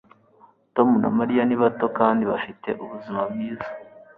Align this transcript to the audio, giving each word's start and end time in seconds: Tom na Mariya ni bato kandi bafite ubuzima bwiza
Tom 0.75 0.89
na 1.01 1.09
Mariya 1.17 1.43
ni 1.45 1.55
bato 1.61 1.85
kandi 1.97 2.23
bafite 2.31 2.69
ubuzima 2.83 3.19
bwiza 3.29 3.67